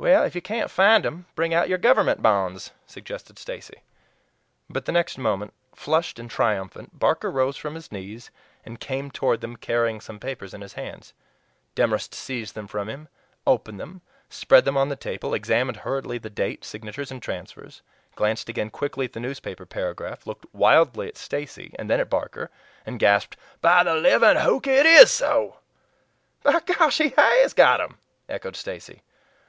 "If 0.00 0.34
you 0.34 0.42
can't 0.42 0.72
find 0.72 1.04
them, 1.04 1.26
bring 1.36 1.54
out 1.54 1.68
your 1.68 1.78
government 1.78 2.20
bonds," 2.20 2.72
suggested 2.84 3.38
Stacy. 3.38 3.76
But 4.68 4.86
the 4.86 4.90
next 4.90 5.18
moment, 5.18 5.52
flushed 5.72 6.18
and 6.18 6.28
triumphant, 6.28 6.98
Barker 6.98 7.30
rose 7.30 7.56
from 7.56 7.76
his 7.76 7.92
knees, 7.92 8.32
and 8.66 8.80
came 8.80 9.08
toward 9.08 9.40
them 9.40 9.54
carrying 9.56 10.00
some 10.00 10.18
papers 10.18 10.52
in 10.52 10.62
his 10.62 10.72
hands. 10.72 11.14
Demorest 11.76 12.12
seized 12.12 12.56
them 12.56 12.66
from 12.66 12.88
him, 12.88 13.06
opened 13.46 13.78
them, 13.78 14.02
spread 14.28 14.64
them 14.64 14.76
on 14.76 14.88
the 14.88 14.96
table, 14.96 15.32
examined 15.32 15.76
hurriedly 15.76 16.18
the 16.18 16.28
date, 16.28 16.64
signatures, 16.64 17.12
and 17.12 17.22
transfers, 17.22 17.82
glanced 18.16 18.48
again 18.48 18.68
quickly 18.68 19.04
at 19.04 19.12
the 19.12 19.20
newspaper 19.20 19.64
paragraph, 19.64 20.26
looked 20.26 20.52
wildly 20.52 21.06
at 21.06 21.16
Stacy 21.16 21.72
and 21.78 21.88
then 21.88 22.00
at 22.00 22.10
Barker, 22.10 22.50
and 22.84 22.98
gasped: 22.98 23.36
"By 23.60 23.84
the 23.84 23.94
living 23.94 24.38
hookey! 24.38 24.72
it 24.72 24.86
is 24.86 25.12
SO!" 25.12 25.58
"B'gosh! 26.44 26.98
he 26.98 27.10
HAS 27.10 27.54
got 27.54 27.80
'em!" 27.80 27.98
echoed 28.28 28.56
Stacy. 28.56 29.02